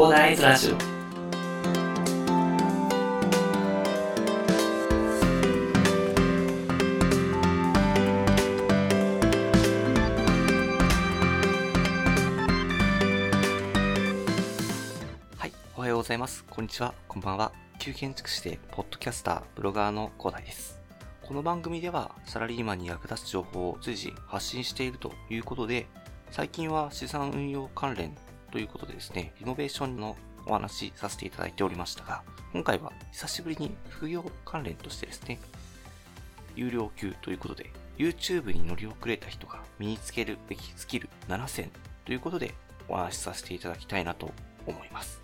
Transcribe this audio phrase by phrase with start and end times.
[0.00, 0.76] コーダーイズラジオ
[15.36, 16.46] はい、おはようございます。
[16.48, 17.52] こんにちは、こんばんは。
[17.78, 20.80] 旧建築士で、ポッドキャスター、ブロガーの広大です。
[21.20, 25.86] この番組では、サラリーマンに役立つ情報を随時発信しているということで、
[26.30, 28.16] 最近は資産運用関連
[28.50, 32.22] ということでですね、リノベーションのお話しさせていただいておりましたが、
[32.52, 35.38] 今回は久しぶりに副業関連としてですね、
[36.56, 41.70] 有料級ということで、YouTube に乗り遅れた人が身につけるべきスキル7選
[42.04, 42.54] ということで
[42.88, 44.30] お話しさせていただきたいなと
[44.66, 45.20] 思います。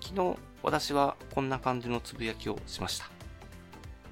[0.00, 3.10] 昨日私はこんな感じのつぶやきをしました。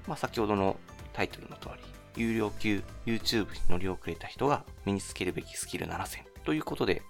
[0.07, 0.77] まあ、先ほどの
[1.13, 1.83] タイトルの通り、
[2.17, 7.01] 有料級 YouTube に乗り遅れた人が身につけるべきスキル7選ということで、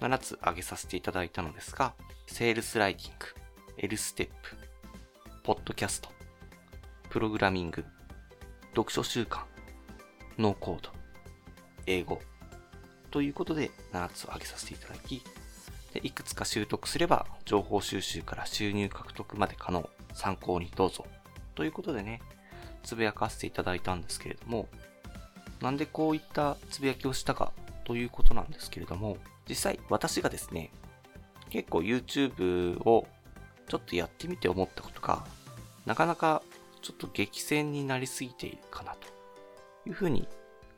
[0.00, 1.94] 7つ挙げさせていただいたのですが、
[2.26, 3.26] セールスライティング、
[3.78, 4.32] L ステップ、
[5.42, 6.10] ポッドキャスト、
[7.08, 7.84] プログラミング、
[8.70, 9.40] 読書習慣、
[10.38, 10.90] ノーコード、
[11.86, 12.20] 英語、
[13.10, 15.22] ということで7つ挙げさせていただき、
[15.94, 19.88] でいくつか習得すれば情報収集から収入獲得まで可能。
[20.14, 21.06] 参考にどうぞ。
[21.54, 22.20] ということでね、
[22.82, 24.68] つぶやかせていただいたんですけれども、
[25.60, 27.52] なんでこういったつぶやきをしたか
[27.84, 29.16] ということなんですけれども、
[29.48, 30.70] 実際私がですね、
[31.50, 33.06] 結構 YouTube を
[33.68, 35.24] ちょっとやってみて思ったことが、
[35.86, 36.42] なかなか
[36.80, 39.08] ちょっと激戦になりすぎているかなと
[39.88, 40.28] いうふうに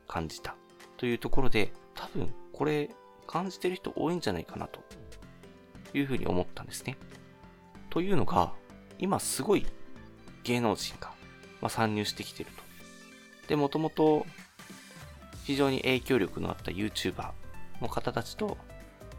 [0.07, 0.55] 感じた
[0.97, 2.89] というところで、多分これ
[3.27, 4.81] 感じてる人多いんじゃないかなと
[5.93, 6.97] いうふうに思ったんですね。
[7.89, 8.53] というのが、
[8.99, 9.65] 今すごい
[10.43, 11.14] 芸能人が、
[11.65, 12.63] まあ、参入してきてると。
[13.47, 14.27] で、もともと
[15.45, 17.31] 非常に影響力のあった YouTuber
[17.81, 18.55] の方たちと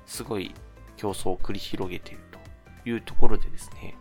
[0.07, 0.55] すごい
[0.97, 3.97] 競争を繰り広げているというところでですね、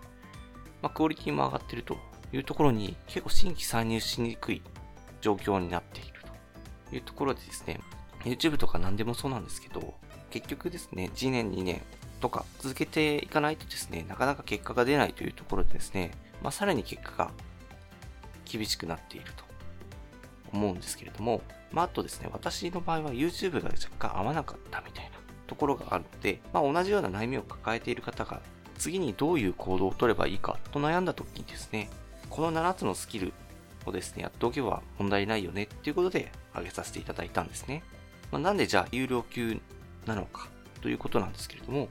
[0.84, 1.97] まあ、クオリティも上がっていると
[2.31, 4.62] いうところに結構新規参入しにくい
[5.22, 6.09] 状況になっている
[6.90, 7.80] というところでですね、
[8.25, 9.96] YouTube とか何でもそうなんですけど、
[10.30, 11.81] 結局ですね、1年2年
[12.22, 16.12] とか続けていかないとですね、なかなか結果が出ないというところでですね、
[16.44, 17.31] まあ、さらに結果が
[18.45, 19.44] 厳しくなっていると
[20.53, 21.41] 思うんですけれども、
[21.72, 25.11] まあ、あとですね、私の場合は YouTube が若干合わなかったみたいな
[25.47, 28.41] ところがあるので、まあ、同じような悩みを抱えている方が
[28.78, 31.89] 次にどういう行動を取ればいいかと悩んだ時にですね、
[32.29, 33.33] この7つのスキル
[33.85, 37.83] をですね、やっておけば問題ないよねっていうことで挙げさせていただいたんですね。
[38.31, 39.59] まあ、なんでじゃあ有料級
[40.06, 40.50] なのか
[40.81, 41.89] ということなんですけれども、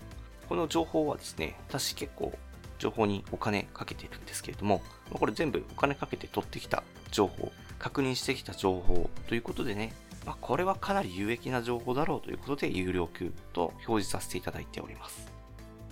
[0.48, 2.32] この情報はですね、私結構
[2.78, 4.82] 情報にお金かけているんですけれども、
[5.18, 9.92] これ全部お金かけて取ってきた情報、確認してきた情報ということでね、
[10.26, 15.32] まあ、これはかなり有益な情報だろうということで有料級と表示させていただいております。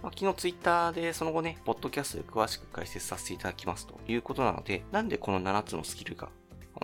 [0.03, 6.29] まあ、昨日ツイッターでその後ね、ポッドキャストで詳しく解説させていただきますということなので、なんでこの7つのスキルが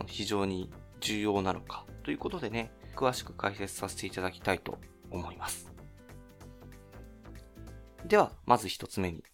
[0.06, 0.70] 非常に
[1.00, 4.78] 重要なのかということでね、詳しく解説させていただきたいと
[5.10, 5.72] 思います。
[8.06, 9.24] では、まず一つ目に、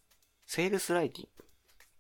[0.47, 1.45] セールスライティング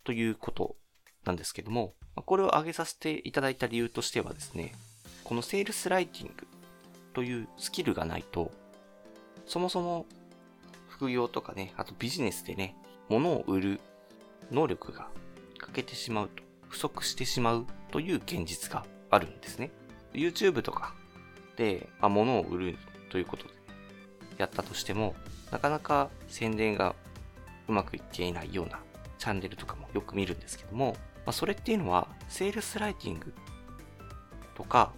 [0.05, 0.77] ということ
[1.25, 4.75] なんですけども、これを挙げさせていただいた理由としてはですね、
[5.25, 6.47] このセールスライティング
[7.15, 8.51] というスキルがないと、
[9.47, 10.07] そもそも
[10.89, 12.77] 副業とかね、あとビジネスでね、
[13.09, 13.81] 物を売る
[14.51, 15.09] 能力が
[15.59, 19.71] 欠けてしまうと、不足してしまうという現実があるんですね。
[20.12, 20.95] YouTube とか
[21.56, 22.79] で、まあ、物を売る
[23.11, 23.51] ということで
[24.39, 25.15] やったとしても、
[25.51, 26.95] なかなか宣伝が
[27.69, 28.81] うまくいっていないような
[29.19, 30.97] チャンネルとかもよく見るんですけども、
[31.27, 33.33] まあ、それっていうのは、セールスライティング
[34.55, 34.93] とか、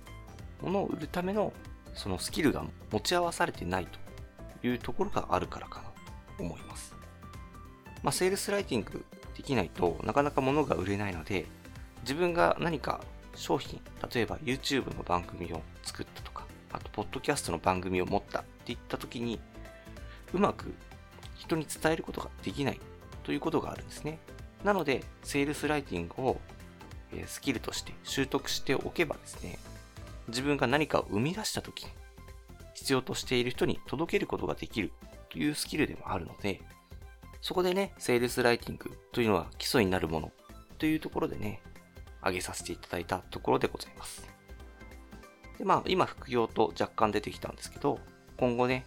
[0.61, 1.53] 物を売るための
[1.95, 3.87] そのスキルが持ち合わされてない
[4.61, 5.89] というところがあるからかな
[6.37, 6.95] と思います。
[8.03, 9.05] まあ、セールスライティング
[9.37, 11.47] できないとなかなか物が売れないので、
[12.03, 13.01] 自分が何か
[13.35, 13.81] 商品、
[14.13, 19.41] 例えば YouTube の番組を作ったとか、あと、ポッドキャストの番組を持ったって言った時に、
[20.33, 20.75] うまく
[21.37, 22.81] 人に伝えることができない
[23.23, 24.19] ということがあるんですね。
[24.67, 26.41] なので、セールスライティングを
[27.27, 29.61] スキルとして習得しておけばですね、
[30.27, 31.91] 自分が何かを生み出した時に
[32.75, 34.91] 必要としている人に届けることができる
[35.31, 36.61] というスキルでもあるので、
[37.41, 40.33] そこでね、セールスライティングというのは基礎になるもの
[40.79, 41.63] というところでね、
[42.21, 44.29] 挙げさせていただいたところでございます。
[45.59, 48.01] で、まあ、今副業と若干出てきたんですけど、
[48.37, 48.85] 今後ね、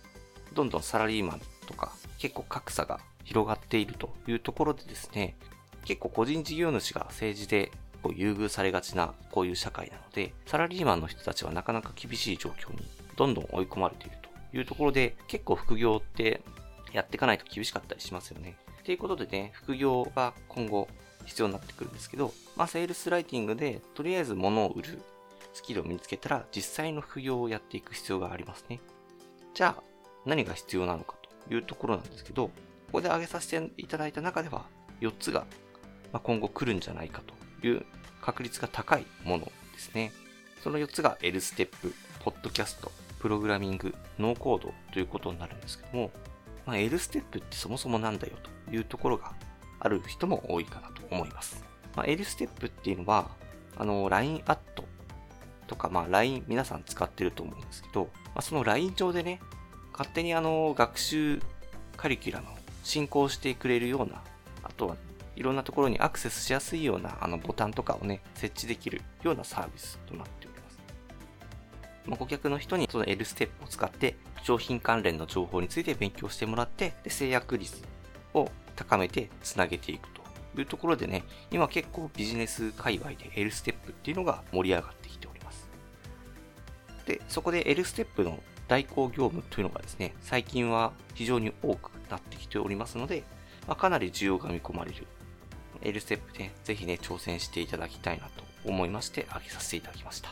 [0.54, 5.38] どんどんサラリーマンとか結構格差が広がっているというところでですね、
[5.86, 7.72] 結構個人事業主が政治で
[8.02, 12.80] こう優遇されがちなこういう社会なので、サラリーマンの人たちはなかなか厳しい状況に
[13.16, 16.42] どんどん追い込まれているというところで、結構副業って
[16.94, 18.58] やっていかないと厳しかったりしますよね。
[18.84, 20.88] ということでね、副業が今後
[21.26, 25.02] 必要になってくるんですけど、まあ、セールスライティングで、とりあえず物を売る
[25.54, 28.80] スキルを身につけたら、実際の副業をやっていく必要がありますね。
[29.54, 29.84] じゃあ、
[30.26, 31.16] 何が必要なのか
[31.48, 32.54] というところなんですけど、こ
[32.94, 34.66] こで挙げさせていただいた中では、
[35.02, 35.46] 4つが
[36.12, 37.22] ま今後来るんじゃないか
[37.62, 37.86] という
[38.22, 40.12] 確率が高いものですね。
[40.64, 46.12] その4つが L ステップ、ポッドキャスト、プログラミング、ノーコードということになるんですけども、
[46.66, 48.34] まあ、L ステップってそもそもなんだよ
[48.68, 49.34] というところが
[49.80, 51.64] ある人も多いかなと思います。
[51.96, 53.30] まあ、L ステップっていうのは、
[53.78, 54.84] あの、LINE アット
[55.68, 59.40] とか、まあ、LINE 皆さん使ってると思うんですけど、まあ、その LINE 上でね、
[59.92, 61.42] 勝手にあの、学習
[61.96, 62.52] カリキュラムを
[62.84, 64.22] 進行してくれるような、
[64.64, 64.98] あとは
[65.40, 70.80] いろんなところにアクセスしやすいようなあのボタンとかをね、設置できるようなサービスとなっております。
[72.06, 77.82] まあ、顧客の人にその L ステップを使って商品関連の情報について勉強してもらって、で制約率
[78.34, 80.22] を高めてつなげていくと
[80.60, 85.70] いうところでね、今結構ビジネス界隈で L ステップっていうのが盛り上がってきております。
[87.06, 93.24] で、そこで L ステップの代行業務というのがですね、最近は非常に多くなってきておりますので、
[93.68, 95.08] まあ、かなり需要が見込まれる
[95.82, 100.30] L ステップでぜひね、挑戦していただきたいなと思いまして、挙げさせていただきました。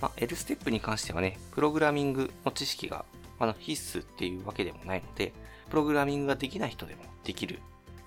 [0.00, 3.04] まあ、L ステップに関してはね、プログラミングの知識が
[3.38, 5.32] あの必須っていうわけでもないので、
[5.70, 7.60] プログラミングができない人でもできる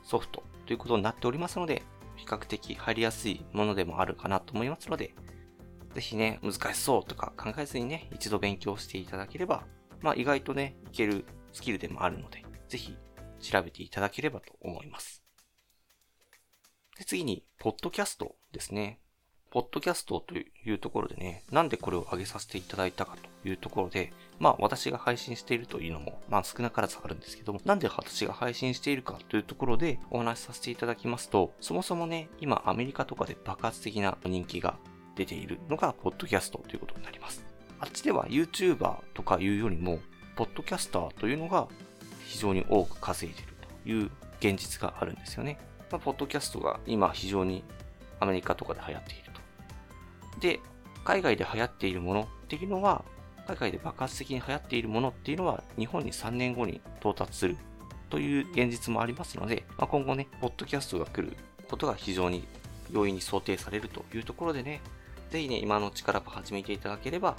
[0.04, 1.84] ソフトということになっておりますので、
[2.16, 5.14] 比較的入りやすいものでもあるかなと思いますので、
[5.94, 9.64] ぜひね、難しそうとか考えずにね、一度勉強していただければ、
[10.02, 12.96] まあ意外とね、いけるスキルでもあるので、ぜひ
[13.40, 15.27] 調べていただければと思います。
[16.98, 19.00] で、次に、ポッドキャストですね。
[19.52, 34.78] ポッドキャストというところでね、なんでこれを上げさせていただいたかというところで、まあ私が配信しているというのも、まあ少なからずあるんですけども、なんで私が配信しているかというところでお話しさせていただきますと、そもそもね、今アメリカとかで爆発的な人気が
[35.16, 37.46] 出ているのが、ポッドキャストということになります。
[37.80, 40.00] あっちでは YouTuber とかいうよりも、
[40.36, 41.68] ポッドキャスターというのが
[42.26, 43.54] 非常に多く稼いでいる
[43.84, 45.60] という現実があるんですよね。
[45.92, 47.64] まあ、ポッドキャストが今非常に
[48.20, 49.32] アメリカとかで流行っている
[50.34, 50.40] と。
[50.40, 50.60] で、
[51.04, 53.06] 海外で流行っているものっていうのは、
[53.48, 57.58] 海外で爆発的に流行っているものっていうのは、日本に3年後に到達する
[58.10, 61.38] という現実もありますので、まあ、今後ね、ポッドキャストが来る
[61.70, 62.46] ことが非常に
[62.92, 64.82] 容易に想定されるというところでね、
[65.30, 67.36] ぜひね、今のうちから始めていただければ、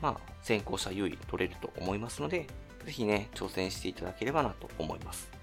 [0.00, 2.46] まあ、先行者優位取れると思いますので、
[2.84, 5.41] ぜひね、挑戦していただければなと思います。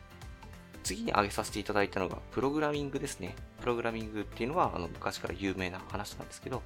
[0.89, 3.35] 次に挙げさせていただいたのが、プログラミングですね。
[3.59, 6.63] プログラミングっていうのは、あの、昔から有名な話なんですけど、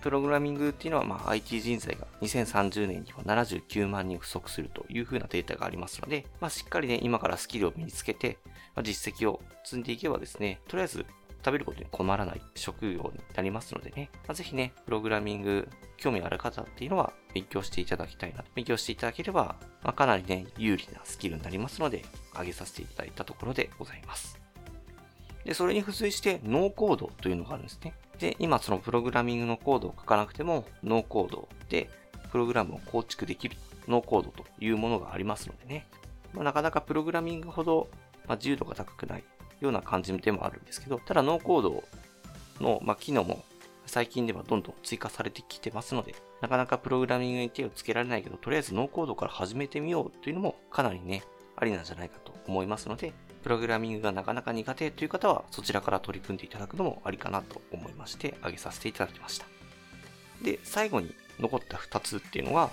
[0.00, 8.38] プログラミングっていうのは、まあ、IT 人材が2030年には79万人不足するというふうなデータがありますので、まあ、しっかりね、今からスキルを身につけて、
[8.74, 11.04] まあ、実績を積んでいけばですね、とりあえず
[11.46, 18.42] 食べることに困らない職業になりますのでね、まあ、ぜひね、プログラミング興味ある方っていうのは勉強していただきたいな。
[18.56, 19.54] 勉強していただければ、
[19.84, 22.04] まあ、かなりね、有利なスキルになりますので、
[22.36, 24.40] 上げさせていただいたところでございます。
[25.44, 27.94] で、それに付随してノーコードというのがあるんですね。
[28.18, 31.88] で、今そのプログラミングのコードを書かなくても、ノーコードで
[32.32, 35.86] プログラムを構築できるノーコードというものがありますのでね。
[36.32, 37.88] まあ、なかなかプログラミングほど、
[38.26, 39.24] ま自由度が高くない
[39.60, 41.84] ような感じでもあるんですけど、ただノーコード
[42.60, 43.44] の、ま機能も
[43.86, 51.22] 最近ではどんどん追加されてきてますので、なかなかプログラミングに手をつけられないけど、とりあえずノーコードから始めてみようというのもかなりね、
[51.56, 59.46] ありなんじゃないかと思いますので、プログラミングがなかなか苦手という方は、そちらから取り組んでいただくのもありかなと思いまして、挙げさせていただきました。
[60.42, 62.70] で、最後に残った2つっていうのは、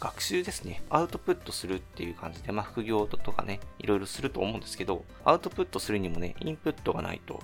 [0.00, 0.82] 学習ですね。
[0.88, 7.38] アウトプットするっていう感じで、まあ、副業とかね、いろいろすると思うんですけど、アウトプットするにもね、インプットがないと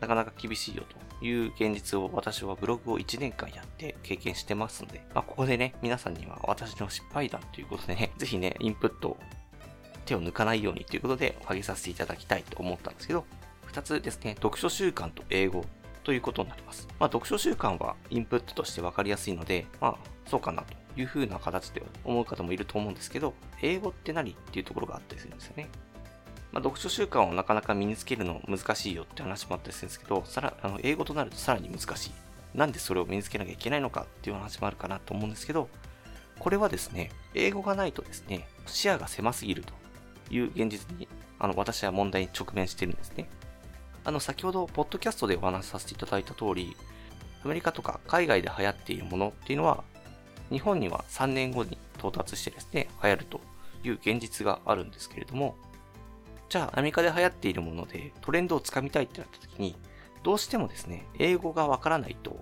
[0.00, 0.84] なかなか厳しいよ
[1.18, 9.16] という現実を私はブログを1年間やって経験してますので、まあ、ここでね、皆さんには私の失敗談ということでね、 ぜひね、インプットを
[10.04, 13.24] 手を抜かないようにということで上げさせていただきたいと思ったんですけど、
[13.72, 15.64] 2つですね、読書習慣と英語
[16.02, 16.88] ということになります。
[16.98, 19.96] まあ、読書習慣はインプットとして分かりやすいので、まあ、
[20.26, 25.68] そうかなという風な形で思う方もいると思うんですけど、英語って何っていうところがあったりするんですよね。
[26.52, 32.10] まあ、読書習慣をなかなか身につけるの難しいよって話もあったりするんですけど、さら、あの、英語となるとさらに難しい。
[32.54, 35.68] なんでそれを身につけなきゃいけないのかっていう話もあるかなと思うんですけど、
[36.38, 39.74] これはですね、英語がないとですね、視野が狭すぎると
[40.34, 41.06] いう現実に、
[41.38, 43.28] あの、私は問題に直面してるんですね。
[44.04, 46.74] あの、先ほど、ポッドキャストでお話しさせていただいた通り、
[47.44, 49.84] アメリカとか海外で流行っているものっていうのは、
[50.50, 53.40] 日本には3年後に到達してですね、流行ると
[53.84, 55.56] いう現実があるんですけれども、
[56.48, 59.76] じゃあアメリカで流行っているものでトレンドをつかみたいってなった時に、
[60.22, 62.38] どうしてもですね、英語がわからないと、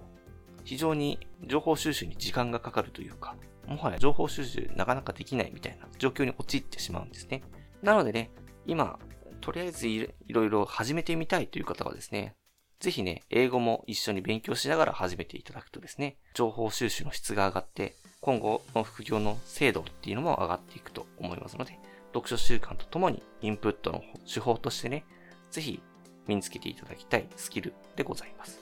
[0.65, 3.37] 非常に情報収集に時間がかかるというか、
[3.67, 7.43] もはや情報収集なかなかできないみたいな状況に陥ってしまうんですね。
[7.83, 8.31] なのでね、
[8.67, 8.99] 今、
[9.41, 12.35] とりあえずいろいろ始めてみたいという方はですね、
[12.81, 21.79] ぜひね、英語も一緒に勉強しながら始めていただくとですね、情報収集の質が上がって、今後の副業の精度っていうのも上がっていくと思いますので、
[22.13, 25.05] 読書習慣とともにインプットの手法としてね、
[25.51, 25.81] ぜひ
[26.27, 28.61] 身につけていただきたいスキルでございます。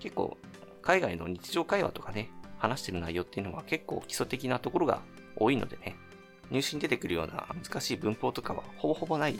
[0.00, 0.36] 結構、
[0.80, 5.02] 海外の日常会話とかね、話してる内容っていうのは結構基礎的なところが
[5.36, 5.96] 多いのでね、
[6.50, 9.38] 入試に出てくるような難しい文法とかはほぼほぼない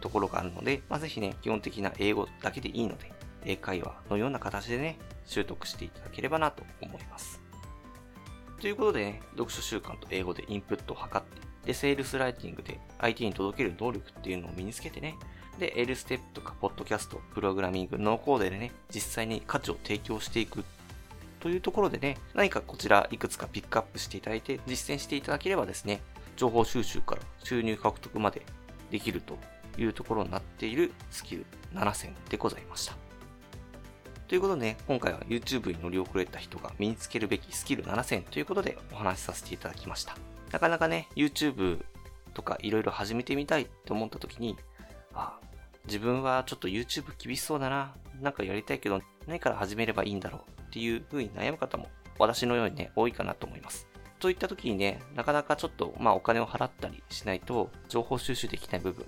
[0.00, 3.10] ところがあるので、まあ、ぜひね、基本的な英語だけでいいので、
[3.44, 7.41] 英会話のような形でね、習得していただければなと思います。
[8.62, 15.16] ということでね、読書習慣と英語でインプットを図って、で、セールスライティングで相手に届ける能力っていうのを身につけてね、
[15.58, 20.62] で、L ステップとか、ポッドキャスト、プログラミング、ノーコーデでね、実際に価値を提供していく
[21.40, 26.00] というところでね、何かこちらいくつかピックアップしていただいて実践していただければですね、
[26.36, 28.46] 情報収集から収入獲得まで
[28.92, 29.36] できると
[29.76, 33.01] いうところになっているスキル7選でございました。
[34.32, 40.16] ということでね、今回は YouTube に乗り遅れた人が身につけるべきスキル7選ということでお話しさせていただきました。
[40.50, 41.84] なかなかね、YouTube
[42.32, 44.56] とかいろいろ始めてみたいと思った時に、
[45.12, 45.38] あ、
[45.84, 53.86] 自分はちょっと YouTube 厳しそうだな、なんかやりたいけど何から始めればいいんだろうっていう風に悩む方も私のようにね、多いかなと思います。
[54.18, 59.04] といった時にね、なかなかちょっと、まあお金を払ったりしないと情報収集できない部分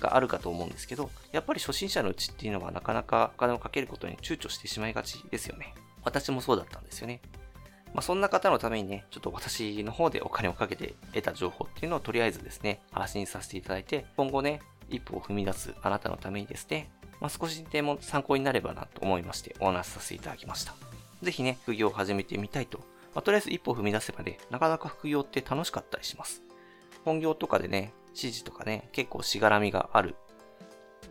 [0.00, 5.74] があるかと思うんですけど、やっぱり初心者のうちっていうのはなかなかお金をかけることに躊躇してしまいがちですよね。
[6.04, 7.20] 私もそうだったんですよね。
[7.94, 14.60] まあ、そんな方のためにね、ちょっと私の方でお金をかけて得た情報っていうのをとりあえずですね、発信させていただいて、今後ね、
[14.90, 20.74] 一歩を踏み出すあなたのためにですね、まあ、少しでも参考になればなと思いましてお話しさせていただきました。
[21.22, 22.78] ぜひね、副業を始めてみたいと、
[23.14, 26.42] まあ、とりあえず一歩踏み出せばね、なかなか副業って楽しかったりします。
[27.04, 30.16] 本業とかでね、指示とかね、結構しがらみがある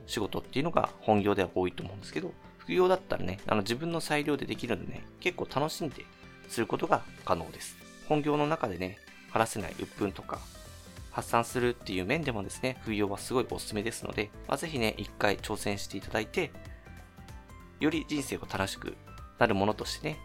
[0.07, 6.05] 仕事っていうのが本業では多いと思うんですけど、副業だったらね、あの自分の裁量でできるんでね、結構楽しんで
[6.49, 7.77] することが可能です。
[8.07, 8.97] 本業の中でね、
[9.29, 10.39] 話せない鬱憤とか、
[11.11, 16.51] 発散するっていう面でもですね、副業はすごいおすすめですので、まあ、ぜひね、一回挑戦していただいて、
[17.79, 18.95] より人生を楽しく
[19.39, 20.19] なるものとしてね、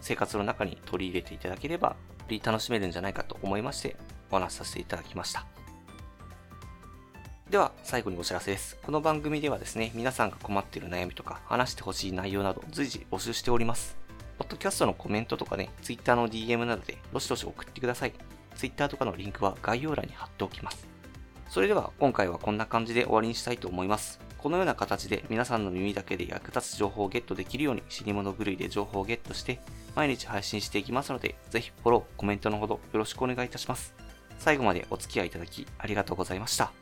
[0.00, 1.96] 生活の中に取り入れていただければ、よ
[2.28, 3.96] り楽しめるんじゃないかと思いまして、
[4.30, 5.46] お話しさせていただきました。
[7.50, 8.76] では、最後にお知らせです。
[8.82, 13.96] この番組ではですね、皆さんが困っている悩みとか、話してほしい内容など随時募集しております。
[14.36, 18.12] ポッドキャストのコメントとかね、Twitter の DM などでどしどし送ってください。
[18.54, 20.86] Twitter とかのリンクは概要欄に貼っておきます。
[21.48, 24.20] それでは今回はこんな感じで終わりにしたいと思います。
[24.36, 29.58] このような形で皆さんの耳だけで役立つ情報をゲットできるように死に物狂いで情報をゲットして
[29.96, 33.94] 毎日配信していきますので、ぜひフォロー、コメントのほどよろしくお願いいたします。
[34.38, 36.77] 最後までお付き合いいただきありがとうございました。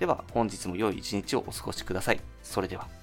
[0.00, 2.20] では本日も良い一日をお過ごしください。
[2.42, 2.99] それでは。